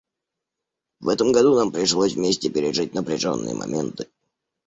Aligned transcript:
В 0.99 1.09
этом 1.09 1.31
году 1.31 1.53
нам 1.53 1.71
пришлось 1.71 2.13
вместе 2.15 2.49
пережить 2.49 2.95
напряженные 2.95 3.53
моменты. 3.53 4.07